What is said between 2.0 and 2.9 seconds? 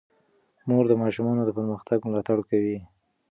ملاتړ کوي.